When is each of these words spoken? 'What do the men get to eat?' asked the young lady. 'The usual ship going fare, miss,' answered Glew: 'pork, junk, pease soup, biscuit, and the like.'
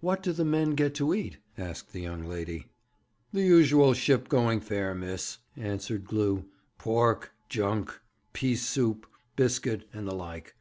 'What 0.00 0.22
do 0.22 0.32
the 0.32 0.46
men 0.46 0.70
get 0.70 0.94
to 0.94 1.12
eat?' 1.12 1.36
asked 1.58 1.92
the 1.92 2.00
young 2.00 2.24
lady. 2.26 2.68
'The 3.34 3.42
usual 3.42 3.92
ship 3.92 4.26
going 4.26 4.60
fare, 4.60 4.94
miss,' 4.94 5.36
answered 5.58 6.06
Glew: 6.06 6.46
'pork, 6.78 7.34
junk, 7.50 8.00
pease 8.32 8.66
soup, 8.66 9.06
biscuit, 9.36 9.86
and 9.92 10.08
the 10.08 10.14
like.' 10.14 10.56